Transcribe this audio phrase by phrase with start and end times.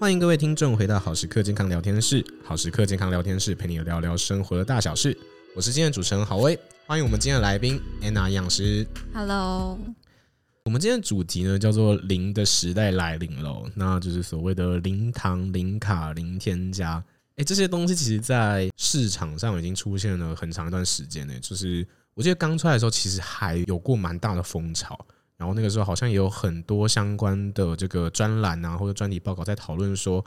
[0.00, 2.24] 欢迎各位听众回到好时刻健康聊天室。
[2.44, 5.18] 好时刻健康聊天室陪你聊聊生活的大小事。
[5.56, 6.56] 我是今天的主持人郝威，
[6.86, 8.86] 欢迎我们今天的来宾安娜营养师。
[9.12, 9.76] Hello，
[10.64, 17.02] 我们今天的主题呢叫做“零的时代来临了”，那就是所谓的零糖、零卡、零添加。
[17.34, 21.34] 哎，这些东西其实在市场上已经出现了很长一段时间呢。
[21.40, 21.84] 就是
[22.14, 24.96] 我记得刚出来的时候，其实还有过蛮大的风潮。
[25.38, 30.22] 然后那个时候好像也有很多相关的这个专栏啊，或者专题报告在讨论说，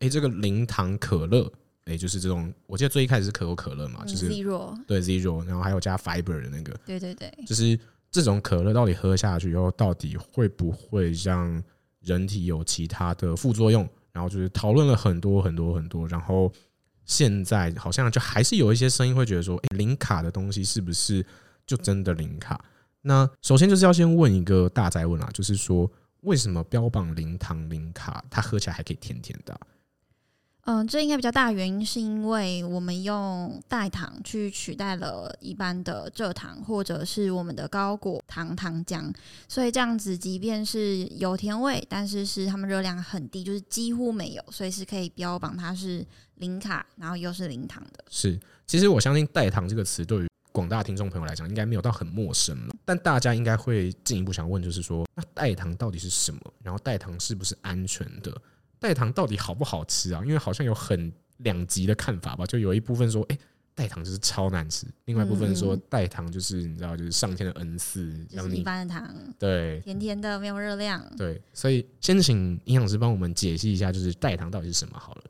[0.00, 1.50] 哎，这个零糖可乐，
[1.84, 7.78] 哎，就是这种，我记得最一开始是可口可乐嘛，就是 Zero，对 Zero，然后还有加 Fiber 的那个，对对对，就是
[8.10, 11.62] 这种可乐到底喝下去以后，到底会不会让
[12.00, 13.88] 人体有其他的副作用？
[14.12, 16.52] 然后就是讨论了很多很多很多，然后
[17.04, 21.24] 现在好像就还是有一些声音会觉得说，哎，零卡的东西是不是
[21.66, 22.58] 就真的零卡？
[23.06, 25.88] 那首先就是要先问一个大哉问啊，就是说
[26.22, 29.60] 为什么标榜零糖零卡，它喝起来还可以甜甜的啊？
[30.62, 39.14] 嗯，这应该比较大原因是因为我们用代糖去取代了一般的蔗糖或者是我们的高果糖糖浆，
[39.46, 48.04] 所以这样子即便是有甜味，但是是它们热量很低，就是几乎没有，所以是可以标榜它是零卡，然后又是零糖的。
[48.10, 56.40] 是，其实我相信代糖这个词对于广大听众朋友来讲，应该没有到很陌生了，但大家应该会进一步想问，就是说，那代糖到底是什么？
[56.62, 58.34] 然后代糖是不是安全的？
[58.80, 60.22] 代糖到底好不好吃啊？
[60.24, 63.38] 因为好像有很两极的看法吧，就有一部分说，哎，
[63.74, 71.04] 代糖就是超难吃；另外一部分说，代糖就是你知道，就是上天的恩赐，就是一般的糖，对，甜甜的，没有热量。
[71.18, 75.24] 对，所以先请营养师帮我们解析一下，就是代糖到底是什么好了。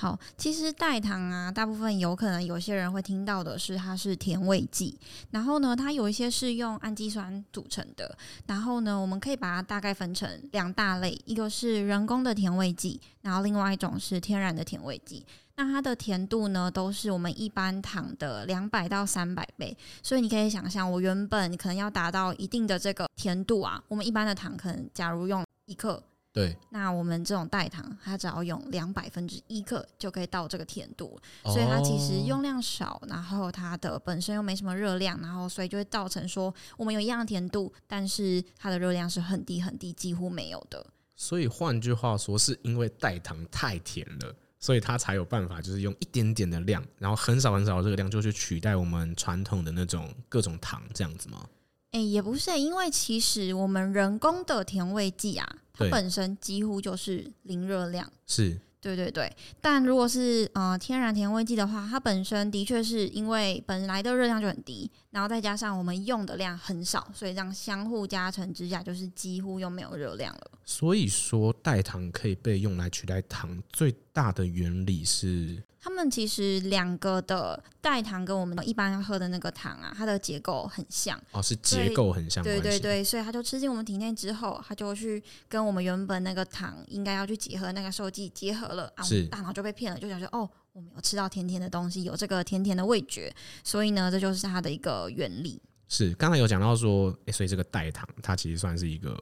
[0.00, 4.98] 好，其实代糖啊，大部分有可能有些人会听到的是它是甜味剂，
[5.30, 15.22] 然后呢，它有一些是用氨基酸组成的，然后呢，我们可以把它大概分成两大类，一个是人工的甜味剂，然后另外一种是天然的甜味剂。
[15.56, 26.02] 那它的甜度呢，都是我们一般糖的两百到三百倍，所以你可以想象，我原本可能要达到一定的这个甜度啊，我们一般的糖可能假如用一克。
[26.32, 40.86] 对，那我们这种代糖，它只要用两百分之一克就可以到这个甜度，所以它其实用量少，然后它的本身又没什么热量，然后所以就会造成说我们有一样的甜度，但是它的热量是很低很低，几乎没有的。
[41.16, 51.44] 所以换句话说，是因为代糖太甜了，所以它才有办法就是用一点点的量，然后很少很少的热量就去取代我们传统的那种各种糖这样子吗？
[51.92, 58.10] 哎、欸，也不是，因为其实我们人工的甜味剂啊，它本身几乎就是零热量。
[58.26, 58.58] 是。
[58.82, 59.30] 对对对，
[59.60, 70.50] 但如果是呃天然甜味剂的话，它本身的确是因为本来的热量就很低，然后再加上我们用的量很少，所以这样相互加成之下，就是几乎又没有热量了。
[70.64, 88.70] 所以说代糖可以被用来取代糖，最大的原理是，它们其实两个的代糖跟我们一般喝的那个糖啊，它的结构很像哦，是结构很像，对对对，所以它就吃进我们体内之后，它就去跟我们原本那个糖应该要去结合那个受剂结合。
[88.70, 95.60] 了啊，大脑就被骗了，就想说哦，我们有吃到甜甜的东西，有这个甜甜的味觉，所以呢，这就是它的一个原理。
[95.88, 99.18] 是刚才有讲到说，哎，所以这个代糖它其实算是一个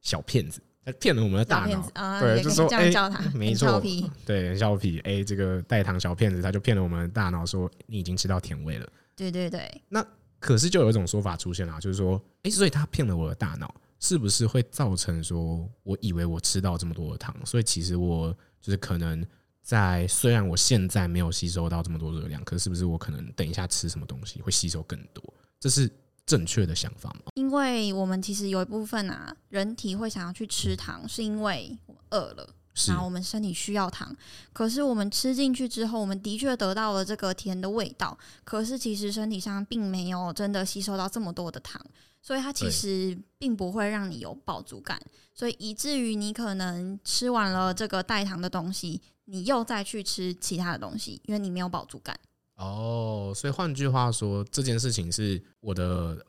[0.00, 2.90] 小骗子，它骗了我们的大脑啊，对，就是说哎，
[3.34, 3.82] 没错，
[4.24, 8.88] 对，很俏皮，哎，这个代糖小骗子，他就骗了我们的大脑，说你已经吃到甜味了。
[9.14, 9.82] 对对对。
[9.88, 10.02] 那
[10.38, 13.74] 可是就有一种说法出现了，就是说，哎，所以他骗了我的大脑。
[13.98, 18.30] 是不是会造成说，我以为我吃到这么多的糖，所以其实我
[18.60, 19.24] 就是可能
[19.62, 25.24] 在虽然我现在没有吸收到这么多热量，可是是不是我可能等一下吃什么东西会吸收更多？
[25.58, 25.90] 这是
[26.26, 27.30] 正确的想法吗？
[27.34, 32.50] 因为我们其实有一部分啊，人体会想要去吃糖，是因为我饿了。
[32.88, 34.14] 然后我们身体需要糖，
[34.52, 38.18] 可是我们吃进去之后，我们的确得到了这个甜的味道。
[38.44, 41.80] 可是其实身体上并没有真的吸收到这么多的糖，
[42.20, 45.00] 所以它其实并不会让你有饱足感。
[45.32, 52.18] 所以以至于你可能吃完了这个带糖的东西，你又再去吃其他的东西，因为你没有饱足感。
[52.56, 56.24] 哦，所以换句话说，这件事情是我的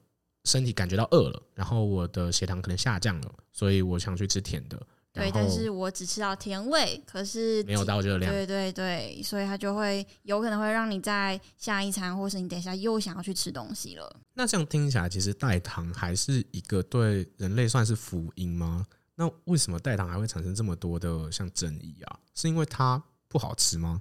[0.45, 4.81] 身体感觉到饿了，然后我的血糖可能下降了，所以我想去吃甜的。
[5.13, 8.31] 对，但是我只吃到甜味，可是没有到热量。
[8.31, 14.15] 对对对，所以它就会有可能会让你在下一餐，或是你等一下又想要去吃东西了。
[14.35, 18.85] 那这样听起来，其实代糖还是一个对人类算是福音吗？
[19.15, 22.19] 那为什么代糖还会产生这么多的像争议啊？
[22.35, 23.99] 是因为它不好吃吗？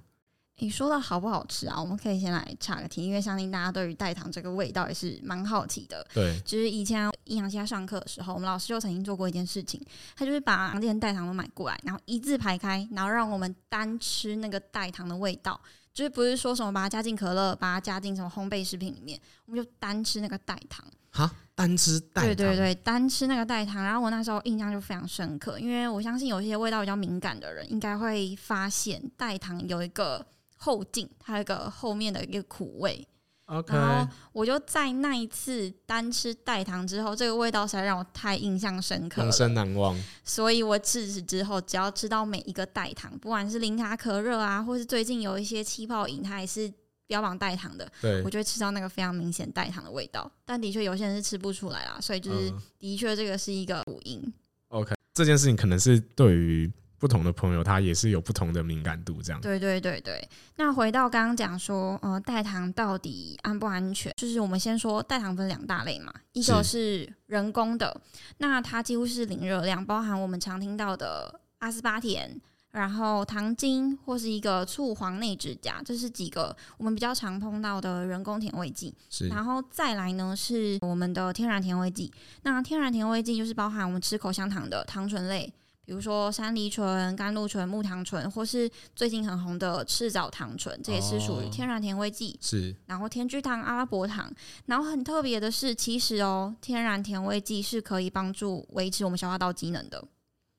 [0.59, 1.79] 你说的好不好吃啊？
[1.79, 6.03] 我们可以先来岔个题，因为相信大家对于代糖这个味道也是蛮好奇的。
[6.15, 9.79] 对，就是以前营养系上课的时候，我们老师就曾经做过一件事情，
[10.15, 15.61] 他就是把这些代糖都买过来，然后一字排开，然后让我们单吃那个代糖的味道，
[15.93, 20.83] 就是不是说什么把它加进可乐，把它加进什么烘焙食品里面，我们就单吃那个代糖。
[21.11, 22.25] 哈，单吃代糖？
[22.25, 23.83] 对对对，单吃那个代糖。
[23.83, 30.25] 然后我那时候印象就非常深刻，因为我相信有些味道比较敏感的人，应该会发现代糖有一个。
[30.57, 33.07] 后劲，它有一个后面的一个苦味。
[33.45, 39.97] OK，然后我就在那一次单吃代糖之后，这个味道实在让我太印象深刻了，永生难忘。
[40.25, 46.69] 所以我自此之后，只要吃到每一个代糖，不管是零卡可乐啊，或是最近有一些气泡饮，它也是
[47.05, 50.29] 标榜代糖的，对，我就会吃到那个非常明显代糖的味道。
[50.43, 54.21] 但的确有些人是吃不出来啦，所以就是的确这个是一个福音。
[54.67, 56.69] OK，这件事情可能是对于。
[56.99, 59.39] 不同的朋友，他也是有不同的敏感度，这样。
[59.39, 60.27] 对对对对。
[60.55, 64.11] 那回到刚刚讲说，呃，代糖到底安不安全？
[64.17, 68.01] 就是我们先说代糖分两大类嘛，一个是人工的，
[68.37, 72.41] 那它几乎是零热量，包含我们常听到的阿斯巴甜，
[72.71, 78.91] 然后糖精或是一个醋黄内酯甲，这是几个我们比较常碰到的人工甜味剂。
[79.11, 79.27] 是。
[79.27, 82.11] 然后再来呢，是我们的天然甜味剂。
[82.41, 85.53] 那天然甜味剂就是包含我们吃口香糖的糖醇类。
[85.87, 92.37] 比如说山梨醇、甘露醇、木糖醇，或是最近很红的赤藻糖醇，这也是属于天然甜味剂。
[92.41, 92.75] 是。
[92.87, 94.29] 然后甜菊糖、阿拉伯糖，
[94.65, 100.05] 然后很特别的是，其实哦，天然甜味剂是可以帮助维持我们消化道机能的。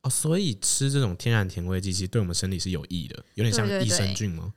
[0.00, 4.54] 哦，所以吃这种天然甜味剂，其实对我们身体是有益的，有点像益生菌吗？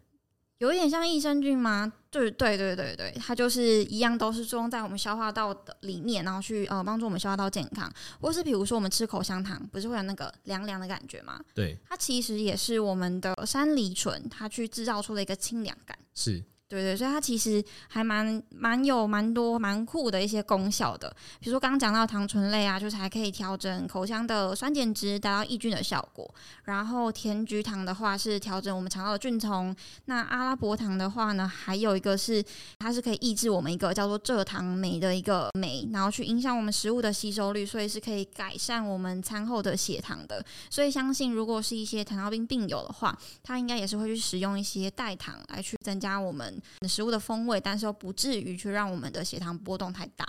[0.62, 1.92] 有一点像益生菌吗？
[2.12, 7.92] 对对对对对，它就是一样，都是作用在我们消化道的里面，然后去呃帮助我们消化道健康。
[8.20, 11.42] 或是比如说我们吃口香糖，不是会有那个凉凉的感觉吗？
[11.56, 15.98] 对，它其实也是我们的山梨醇，它去制造出了一个清凉感。
[16.14, 16.44] 是。
[16.72, 26.34] 对对，所以它其实还蛮蛮有蛮多蛮酷的一些功效的，比如说刚刚讲到糖醇类啊，就是还可以调整口腔的酸碱值，达到抑菌的效果。
[26.64, 29.76] 然后甜菊糖的话是调整我们肠道的菌丛。
[30.06, 32.42] 那阿拉伯糖的话呢，还有一个是
[32.80, 40.42] 它是可以抑制我们一个叫做蔗糖酶的一个酶，然后去影响我们食物的吸收率，所以是可以改善我们餐后的血糖的。
[40.70, 46.61] 所以相信如果是一些糖尿病病友的话，他应该也是会去使用一些代糖来去增加我们。
[46.88, 50.26] 食物的风味，但是又不至于去让我们的血糖波动太大。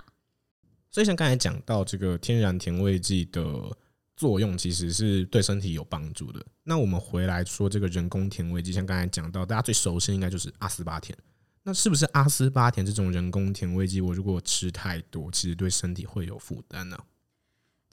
[0.89, 3.41] 所以像刚才讲到这个天然甜味剂的
[4.15, 6.45] 作用，其实是对身体有帮助的。
[6.63, 11.17] 那我们回来说这个人工甜味剂，像刚才讲到，大家最熟悉应该就是阿斯巴甜。
[11.63, 16.97] 那是不是阿斯巴甜这种人工甜味剂，我如果吃太多，其实对身体会有负担呢？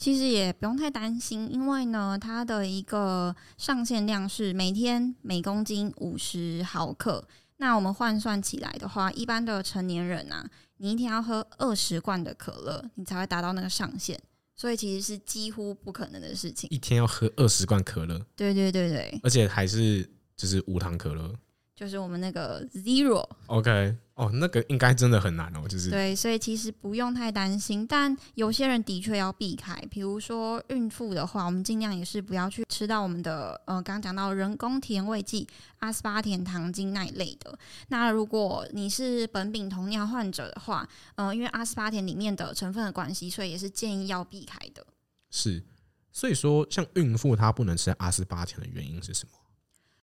[0.00, 7.22] 其实也不用太担心，因为呢，它的一个上限量是每天每公斤五十毫克。
[7.58, 10.48] 那我们换算起来的话，一般的成年人啊，
[10.78, 14.18] 你一天要喝二十罐的可乐，你才会达到那个上限，
[14.56, 16.66] 所以其实是几乎不可能的事情。
[16.70, 18.18] 一天要喝二十罐可乐？
[18.34, 21.30] 对对对对，而且还是就是无糖可乐。
[21.76, 37.58] 就是我们那个 zero，OK，哦，那个应该真的很难哦，就是对，所以其实不用太担心，但有些人的确要避开，比如说孕妇的话，我们尽量也是不要去吃到我们的呃，刚刚讲到人工甜味剂、阿斯巴甜糖精那一类的。
[37.88, 44.86] 那如果你是苯丙酮尿患者的话，呃，因为阿斯巴甜里面的成分的关系，所以也是建议要避开的。
[45.30, 45.64] 是，
[46.12, 49.32] 所以说像孕妇她不能吃阿斯巴甜的原因是什么？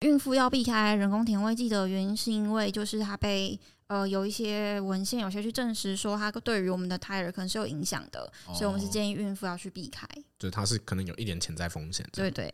[0.01, 10.07] 孕妇要避开人工甜味剂的原因，是因为就是它被呃有一些文献有些去证实说它对于我们的胎儿可能是有影响的，哦，所以我们是建议孕妇要去避开。
[10.39, 12.07] 就是它是可能有一点潜在风险。
[12.11, 12.51] 对对。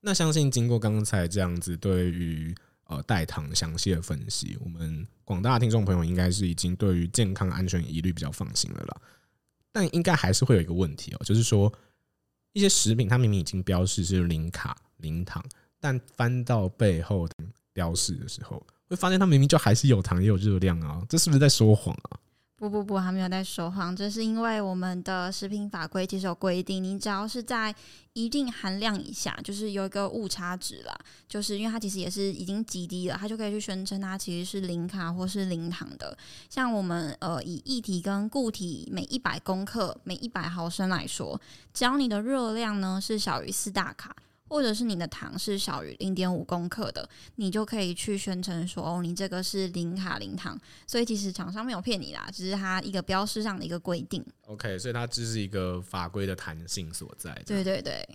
[0.00, 9.00] 那相信经过刚才这样子对于呃代糖详细的分析，我们广大的听众朋友应该是已经对于健康安全疑虑比较放心了啦。
[9.72, 11.72] 但应该还是会有一个问题哦，就是说
[12.52, 15.44] 一些食品它明明已经标示是零卡零糖。
[15.80, 17.34] 但翻到背后的
[17.72, 21.02] 标示的时候，会发现它明明就还是有糖也有热量啊！
[21.08, 22.18] 这是不是在说谎啊？
[22.58, 27.74] 不不不，还没有在说谎，这是因为我们的食品法规其实有规定，你只要是在
[28.14, 36.16] 一定含量以下，就是有一个误差值啦，就是因为它其实也是已经极低了，它就可以去宣称它其实是零卡或是零糖的。
[36.48, 41.38] 像我们呃以液体跟固体每一百公克每一百毫升来说，
[41.74, 44.16] 只要你的热量呢是小于四大卡。
[44.48, 50.58] 或者是你的糖是小于零点五公克的，你就可以去宣称说哦，你这个是零卡零糖。
[50.86, 54.24] 所以其实厂商没有骗你啦，只是它一个标示上的一个规定。
[54.46, 57.34] OK，所以它只是一个法规的弹性所在。
[57.46, 58.08] 对对对。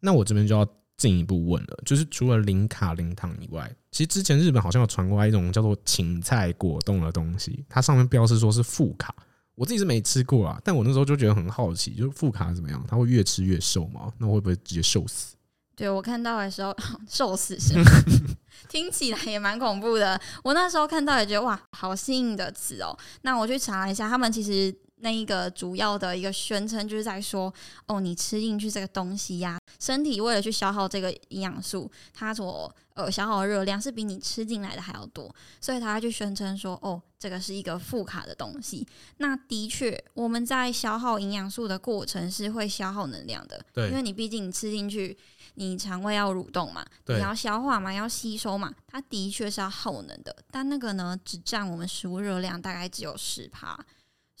[0.00, 0.66] 那我这边就要
[0.96, 9.14] 进一步问了，就是除了零卡零糖以外，其实之前日本好像有传过来一种叫做芹菜果冻的东西，它上面标示说是负卡。
[9.56, 12.82] 我自己是没吃过啊，但我那时候就觉得很好奇，就是负卡怎么样？
[12.88, 14.10] 它会越吃越瘦吗？
[14.16, 15.36] 那会不会直接瘦死？
[15.80, 16.76] 对，我看到的时候，
[17.08, 17.90] 受死是吗？
[18.68, 20.20] 听起来也蛮恐怖的。
[20.44, 22.94] 我那时候看到也觉得哇，好新颖的词哦。
[23.22, 24.70] 那我去查了一下，他们其实
[25.00, 27.52] 那一个主要的一个宣称就是在说，
[27.86, 37.00] 哦，你吃进去这个东西呀、啊，身体为了去消耗这个营养素，它所呃消耗的热量是比你吃进来的还要多，所以他就宣称说，哦。
[37.20, 38.86] 这个是一个负卡的东西，
[39.18, 45.14] 那的确，我们在消耗营养素的过程是会消耗能量的，对，因为你毕竟你吃进去，
[45.56, 53.78] 你肠胃要蠕动嘛，你要消化嘛，要吸收嘛，它的确是要耗能的，但那个呢，只占我们食物热量大概只有十趴。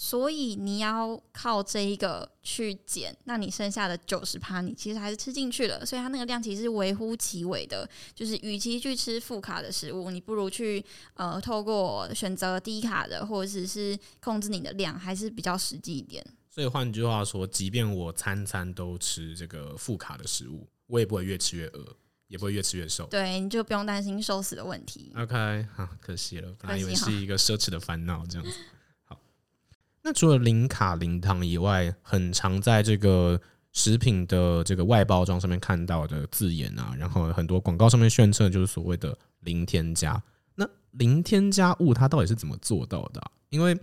[0.02, 5.84] 所以你要靠这一个去减，那你剩下的九十趴，你其实还是吃进去了。
[5.84, 7.86] 所以它那个量其实是微乎其微的。
[8.14, 16.24] 就是与其去吃负卡的食物，你不如去呃透过选择低卡的，或者是控制你的量，还是比较实际一点。
[16.48, 21.94] 所以换句话说，即便我餐餐都吃这个负卡的食物，我也不会越吃越饿，
[22.26, 23.04] 也不会越吃越瘦。
[23.08, 25.12] 对，你就不用担心瘦死的问题。
[25.14, 28.56] OK，好，可惜了，本来以为是一个奢侈的烦恼这样子。
[30.02, 33.38] 那除了零卡零糖以外，很常在这个
[33.72, 40.20] 食品的这个外包装上面看到的字眼啊，然后很多广告上面宣称就是所谓的零添加。
[40.54, 43.30] 那零添加物它到底是怎么做到的啊？
[43.50, 43.78] 因为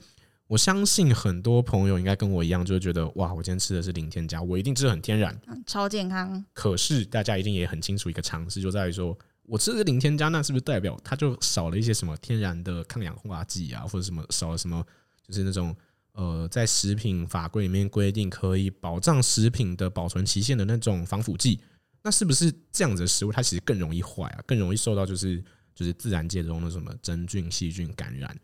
[0.48, 6.44] 我相信很多朋友应该跟我一样，就觉得哇，我今天吃的是零添加，我一定吃的很天然，超健康。
[6.52, 14.84] 可是大家一定也很清楚一个常识，就在于说我吃的是零添加，那是不是代表它就少了一些什么天然的抗氧化剂啊，或者什么少了什么，
[15.26, 15.76] 就是那种。
[16.18, 21.60] 呃，在食品法规里面规定可以保障食品的保存期限的那种防腐剂，
[22.02, 24.44] 那是不是这样子的食物它其实更容易坏啊？
[24.48, 25.40] 更容易受到就是
[25.76, 28.36] 就是自然界中的什么真菌、细菌感染？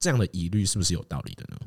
[0.00, 1.60] 这样的疑虑是不是有道理的呢？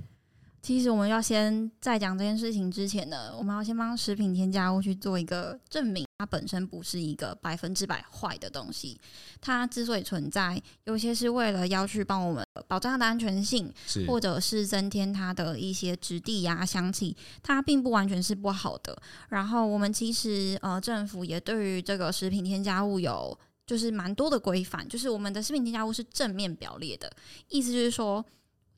[0.61, 8.97] 其实我们要先在讲这件事情之前呢，我们要先帮食品添加物去做一个证明，它本身不是一个百分之百坏的东西。
[9.41, 13.69] 它之所以存在，有些是为了要去帮我们保障它的安全性，
[14.07, 18.97] 或者是增添它的一些质地呀、香气，它并不完全是不好的。
[19.27, 23.37] 然后我们其实呃，政府也对于这个食品添加物有
[23.67, 27.11] 就是蛮多的规范，就是我们的食品添加物是正面表列的，
[27.49, 28.25] 意思就是说，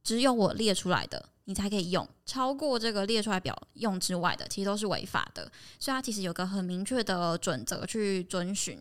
[0.04, 1.30] 只有我列出来的。
[1.46, 5.52] 你才可以用，超过这个列出来表用之外的，其实都是违法的。
[5.80, 8.80] 所以它其实有个很明确的准则去遵循。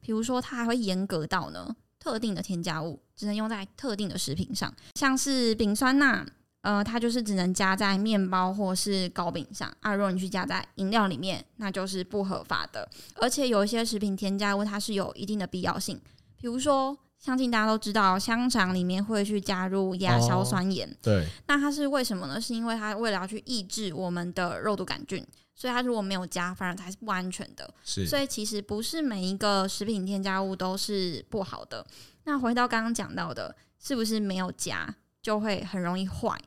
[0.00, 6.26] 比如说，它还会严格到呢，特定的添加物只能用在特定的食品上，像是丙酸钠，
[6.62, 9.70] 呃，它就是只能加在面包或是糕饼上。
[9.80, 12.88] 啊，如果你去加在饮料里面，那就是不合法的。
[13.16, 16.00] 而且有一些食品添加物，它是有一定的必要性，
[16.36, 16.96] 比如说。
[17.26, 20.88] 相信大家都知道，香肠里面会去加入亚硝酸盐。
[21.02, 22.40] 对，那它是为什么呢？
[22.40, 27.68] 是因为它为了要去抑制我们的肉毒杆菌，所以它如果没有加，反而才是不安全的。
[27.82, 31.84] 是，所以其实不是每一个食品添加物都是不好的。
[32.22, 36.40] 那回到刚刚讲到的，是不是没有加就会很容易坏？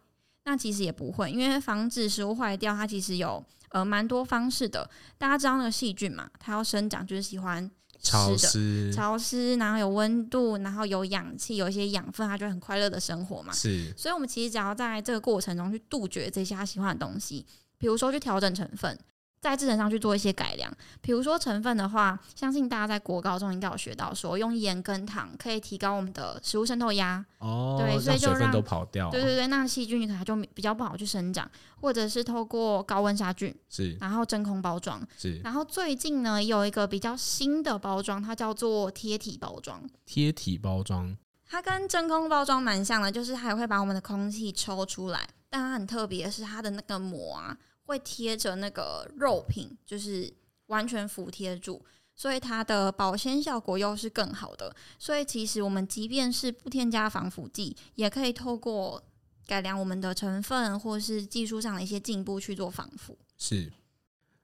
[0.45, 4.89] 那其实也不会，因为防止食物坏掉，它其实有呃蛮多方式的。
[5.17, 7.69] 大家知道那个细菌嘛，它要生长就是喜欢。
[8.01, 13.53] 潮湿，潮湿，然后有温度，然后有氧气，有一些养分，它就很快乐的生活嘛。
[13.53, 17.45] 是，所以，我们其实只要在这个过程中去杜绝这些他喜欢的东西，
[17.77, 18.97] 比如说去调整成分。
[19.41, 20.69] 在制程上去做一些改良，
[20.99, 27.25] 比如说成分的话，相信大家在国高中应该有学到，说用盐跟糖可以提高我们的食物渗透压。
[27.37, 29.09] 哦，对，所以就让水分都跑掉。
[29.09, 35.39] 对对对，那细菌可能就比较不好去生长，或者是透过高温杀菌，是，然后真空包装，是。
[35.39, 39.81] 然后最近呢，有一个比较新的包装，它叫做贴体包装。
[40.05, 41.15] 贴体包装，
[41.47, 47.57] 它跟真空包装蛮像的，就是它也会把我们的空气抽出来，但它很特别的是它的那个膜啊。
[47.89, 50.31] 会贴着那个肉品，就是
[50.67, 51.83] 完全服贴住，
[52.15, 54.75] 所以它的保鲜效果又是更好的。
[54.99, 59.03] 所以其实我们即便是不添加防腐剂，也可以透过
[59.47, 63.17] 改良我们的成分或是技术上的一些进步去做防腐。
[63.39, 63.73] 是，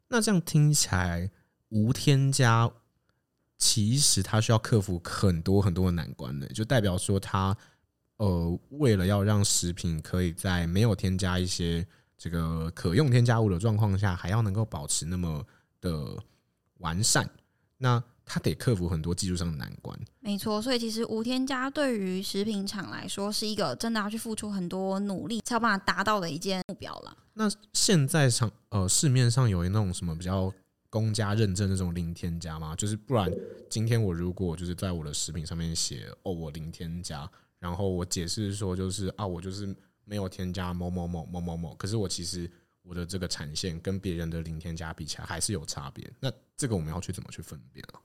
[0.07, 1.29] 那这样听起来
[1.69, 2.71] 无添加，
[3.59, 7.55] 其实它需要克服很多很多的难关的，就代表说它
[8.17, 11.85] 呃，为了要让食品可以在没有添加一些。
[12.17, 15.45] 这个可用添加物的状况下，还要能够保持那么
[15.81, 16.17] 的
[16.77, 17.29] 完善，
[17.77, 19.97] 那它得克服很多技术上的难关。
[20.19, 27.15] 没错，所以其实无添加对于食品厂来说是一个真的要去付出很多努力才有办法达到的一件目标了。
[27.33, 30.51] 那现在上呃市面上有那种什么比较
[30.89, 32.73] 公家认证那种零添加吗？
[32.75, 33.29] 就是不然，
[33.69, 37.29] 今天我如果就是在我的食品上面写哦，我零添加，
[37.59, 42.49] 然后我解释说就是啊，我就是没有添加某某某某某某，可是我其实
[42.83, 46.09] 我的这个产线跟别人的零添加比起来还是有差别。
[46.19, 47.99] 那这个我们要去怎么去分辨啊？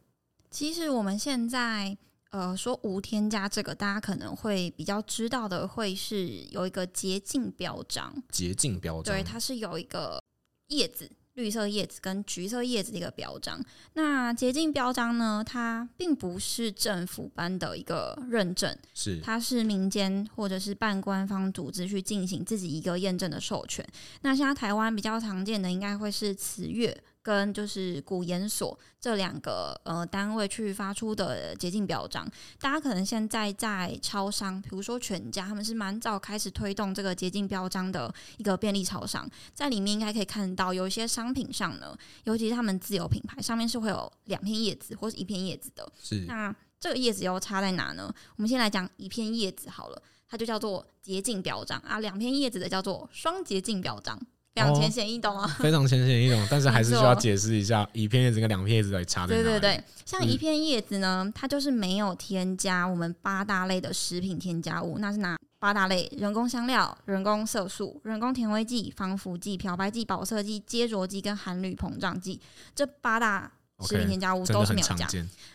[0.51, 1.97] 其实我们现在
[2.31, 10.21] 呃说无添加这个，大家可能会比较知道的会是有一个洁净标章，洁净标章，对，它是有一个
[10.69, 11.11] 叶子。
[11.41, 13.59] 绿色叶子跟橘色叶子的一个标章，
[13.95, 15.43] 那洁净标章呢？
[15.45, 23.83] 它并不是政府颁的一个认证，是它是民间或者是半官方组织去进行自己一个验证的授权。
[24.21, 26.95] 那现在台湾比较常见的，应该会是慈悦。
[27.23, 32.27] 跟就是古研所这两个呃单位去发出的洁净表彰，
[32.59, 45.93] 大家可能现在在超商，比如说全家，他们是蛮早开始推动这个洁净标章的一个便利超商，在里面应该可以看到有一些商品上呢，尤其是他们自有品牌上面是会有两片叶子或是一片叶子的。
[46.03, 48.13] 是那这个叶子又差在哪呢？
[48.37, 54.19] 我们先来讲一片叶子好了，它就叫做洁净表彰啊，两片叶子的叫做双洁净标章。
[54.55, 59.45] 非常浅显易懂啊，非常浅显易懂，但是还是需要解释一下 一片叶子跟两片叶子的差在哪里。
[59.45, 66.11] 对对对，像一片叶子呢，它就是没有添加我们八大类的食品添加物，那是哪八大类？
[66.19, 72.41] 人工香料、人工色素、人工甜味剂、防腐剂、漂白剂、保色剂、接着剂跟含氯膨胀剂，
[72.75, 73.53] 这八大
[73.83, 75.09] 食品添加物都是没有加。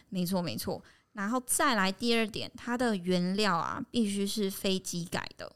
[0.10, 0.82] 没错没错，
[1.14, 5.52] 然后再来第二点，它的原料啊必须是非机改的，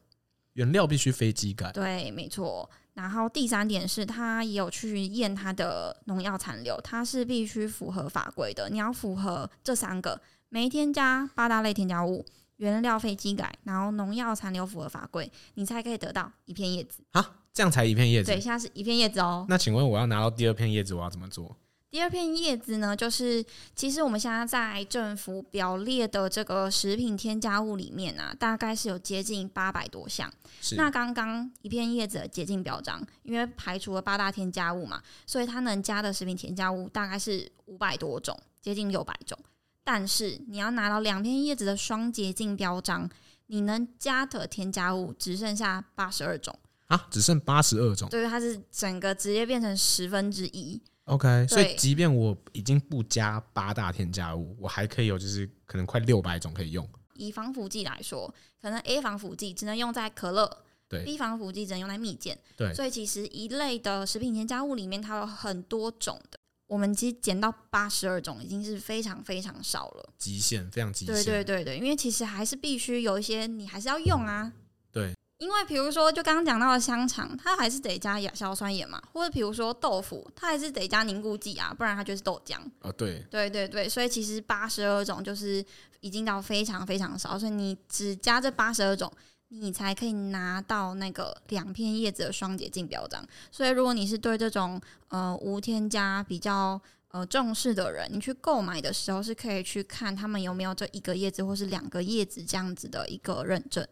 [0.53, 1.71] 原料必须非机改。
[1.71, 2.69] 对，没错。
[2.99, 8.69] 然后第三点是，它也有去验它的农药残留，它是必须符合法规的。
[8.69, 12.25] 你要符合这三个，没添加八大类添加物，
[12.57, 17.01] 原料非机改，然后农药残留符合法规，你才可以得到一片叶子。
[17.11, 18.33] 啊，这样才一片叶子？
[18.33, 19.45] 对，现在是一片叶子哦。
[19.47, 21.55] 那请问我要拿到第二片叶子，我要怎么做？
[21.91, 23.43] 第二片叶子呢，就是
[23.75, 30.31] 其实我们现在在政府表列的这个食品添加物里面啊，大概是有接近八百多项。
[30.77, 39.37] 那刚刚一片叶子的洁净标章，因为排除了八大添加物嘛，所以它能加的食品添加物大概是五百多种，接近六百种。
[39.83, 43.09] 但是你要拿到两片叶子的双洁净标章，
[43.47, 48.07] 你能加的添加物只剩下八十二种啊，只剩八十二种。
[48.09, 50.79] 对，它是整个直接变成十分之一。
[51.09, 56.87] OK，所以即便我已经不加八大添加物，我还可以有就是可能快六百种可以用。
[57.15, 62.73] 以防腐剂来说，可能 A 防腐剂只能用在可乐，对；B 防腐剂只能用在蜜饯，对。
[62.73, 66.39] 所以其实一类的食品添加物里面，它有很多种的。
[66.67, 71.15] 我们其实减到八十二种，已经是非常非常少了，极限，非常极限。
[71.15, 74.53] 对对对对，因为其实还是必须有一些，你还是要用啊。
[74.91, 75.13] 对。
[75.39, 82.57] 因为比如说，就刚刚讲到的香肠，它还是得加亚硝酸盐嘛，或者比如说豆腐，它还是得加凝固剂啊，不然它就是豆浆。
[82.81, 85.63] 啊，对，对对对，所以其实八十二种就是
[86.01, 89.09] 已经到非常非常少，所以你只加这八十二种，
[89.47, 93.25] 你才可以拿到那个两片叶子的双洁净标章。
[93.49, 96.79] 所以如果你是对这种呃无添加比较
[97.11, 103.87] 呃重视的人，你去购买的时候是可以去看他们有没有这一个叶子或是两个叶子这样子的一个认证。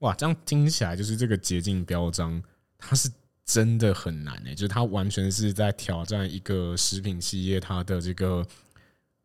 [0.00, 2.42] 哇，这样听起来就是这个捷径标章，
[2.78, 3.10] 它是
[3.44, 8.46] 真的很难诶、就是它完全是在挑战一个食品企业它的这个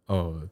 [0.06, 0.48] 呃、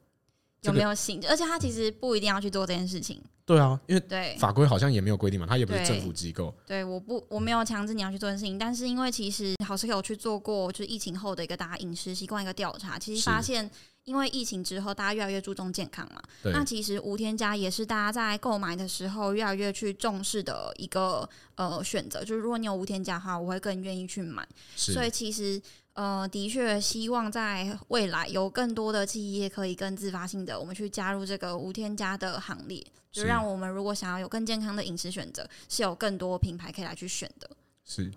[0.61, 3.21] 有没有信，而且他其实不一定要去做这件事情。
[3.45, 6.53] 对啊，因为对法规好像也没有规定嘛，他也不是政府机构。
[6.67, 13.69] 对，我不我没有强制你要去做这件事情，但是因为其实好是有去做过，就是疫情后的一个大家饮食习惯一个调查，其实发现。
[14.05, 16.19] 因为疫情之后，大家越来越注重健康嘛。
[16.45, 22.21] 那其实无添加也是大家在购买的时候越来越去重视的一个呃选择。
[22.23, 24.47] 就是如果你有无添加的话，我会更愿意去买。
[24.75, 25.61] 所以其实
[25.93, 37.49] 呃，的确希望在未来有更多的企业可以更自发性的，我们去加入这个无添加的行列，就让我们如果想要有更健康的饮食选择，是有更多品牌可以来去选的。
[37.83, 38.11] 是。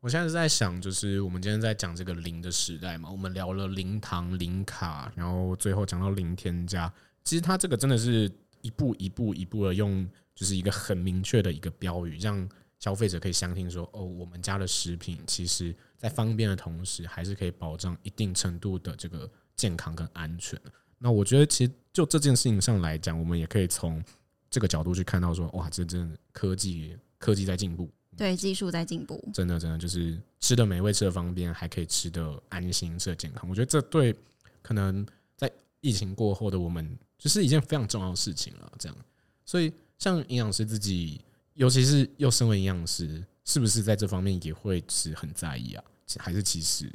[0.00, 6.92] 我现在是在想，就是我们今天在讲这个零的时代嘛，我们聊了零糖、零卡，然后最后讲到零添加。
[7.22, 8.28] 其实它这个真的是
[8.62, 12.48] 一步一步一步的用，就是一个很明确的一个标语，让
[12.82, 20.60] 消费者可以相信说，哦，我们家的食品其实在方便的同时，还是可以保障一定程度的这个健康跟安全。
[20.98, 24.02] 那我觉得，其实就这件事情上来讲，我们也可以从
[24.50, 27.88] 这个角度去看到说，哇，这真的科技科技在进步。
[28.16, 33.48] 对，技术在进步，真的真的就是吃的美味，吃的方便，还可以吃的安心，吃的健康。
[33.48, 34.12] 我觉得这对
[34.60, 35.48] 可能在
[35.80, 38.72] 疫情过后的我们，就是一件非常重要的事情了。
[38.76, 38.98] 这样，
[39.44, 41.20] 所以像营养师自己，
[41.62, 45.84] 尤其是又身为营养师，是不是在这方面也会是很在意啊？
[46.18, 46.90] 还是其实，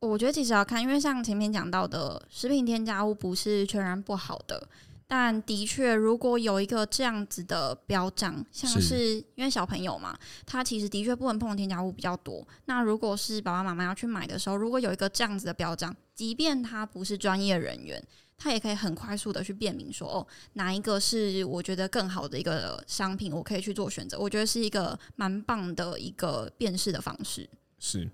[0.00, 4.68] 我觉得其实要看，因为像前面讲到的，食品添加物不是全然不好的。
[5.06, 12.44] 但的确，如果有一个这样子的标章，像是因为小朋友嘛，他其实的确不能碰添加物比较多。
[12.64, 18.02] 那如果是爸爸妈妈要去买的时候，如果有一个这样子的标章，即便他不是专业人员，
[18.36, 24.18] 他也可以很快速的去辨明说，哦，哪一个是我觉得更好的一个商品，我可以去做选择。
[24.18, 27.48] 我觉得是一个蛮棒的一个辨识的方式。
[27.78, 28.08] 是，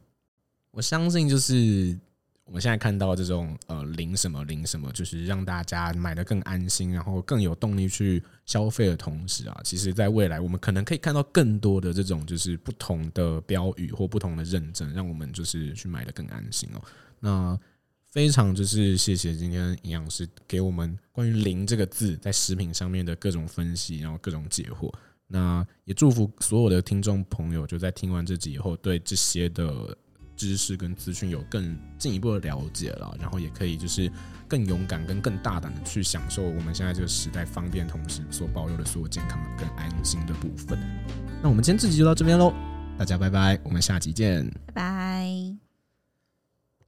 [0.70, 1.98] 我相信就是。
[2.44, 16.82] 我们现在看到这种呃零什么零什么，就是让大家买的更安心，然后更有动力去消费的同时啊，其实在未来我们可能可以看到更多的这种就是不同的标语或不同的认证，让我们就是去买的更安心哦。
[17.20, 17.58] 那
[18.12, 24.92] 非常就是谢谢今天营养师给我们关于零这个字在食品上面的各种分析，然后各种解惑。
[25.26, 29.96] 那也祝福所有的听众朋友就在听完这集以后，对这些的。
[30.34, 34.10] 知识跟资讯有更进一步的了解了，然后也可以就是
[34.48, 40.76] 更勇敢跟更大胆的去享受我们现在这个时代方便同时所保有的所有健康跟安心的部分。
[41.42, 42.52] 那我们今天这集就到这边喽，
[42.98, 45.61] 大家拜拜，我们下集见，拜拜。